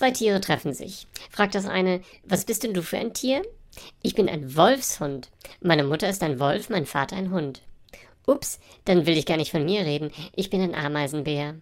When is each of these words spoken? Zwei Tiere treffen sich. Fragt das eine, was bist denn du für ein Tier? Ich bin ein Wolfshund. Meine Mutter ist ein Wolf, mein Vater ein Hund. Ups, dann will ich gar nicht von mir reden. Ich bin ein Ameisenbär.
Zwei 0.00 0.12
Tiere 0.12 0.40
treffen 0.40 0.72
sich. 0.72 1.06
Fragt 1.28 1.54
das 1.54 1.66
eine, 1.66 2.00
was 2.24 2.46
bist 2.46 2.62
denn 2.62 2.72
du 2.72 2.82
für 2.82 2.96
ein 2.96 3.12
Tier? 3.12 3.42
Ich 4.00 4.14
bin 4.14 4.30
ein 4.30 4.56
Wolfshund. 4.56 5.28
Meine 5.60 5.84
Mutter 5.84 6.08
ist 6.08 6.22
ein 6.22 6.40
Wolf, 6.40 6.70
mein 6.70 6.86
Vater 6.86 7.16
ein 7.16 7.30
Hund. 7.30 7.60
Ups, 8.26 8.60
dann 8.86 9.04
will 9.04 9.18
ich 9.18 9.26
gar 9.26 9.36
nicht 9.36 9.50
von 9.50 9.66
mir 9.66 9.82
reden. 9.82 10.10
Ich 10.34 10.48
bin 10.48 10.62
ein 10.62 10.74
Ameisenbär. 10.74 11.56